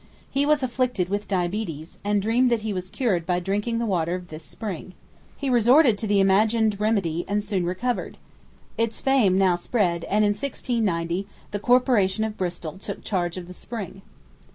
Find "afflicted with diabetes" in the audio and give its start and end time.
0.63-1.99